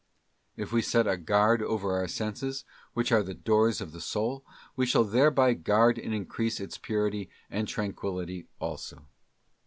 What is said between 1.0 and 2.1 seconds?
a guard over our